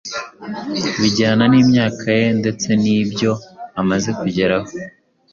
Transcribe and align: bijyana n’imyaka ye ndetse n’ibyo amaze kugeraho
bijyana 1.01 1.43
n’imyaka 1.51 2.05
ye 2.19 2.27
ndetse 2.39 2.69
n’ibyo 2.83 3.31
amaze 3.81 4.09
kugeraho 4.19 4.69